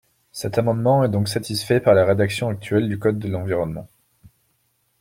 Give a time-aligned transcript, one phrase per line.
[0.31, 3.87] Cet amendement est donc satisfait par la rédaction actuelle du code l’environnement.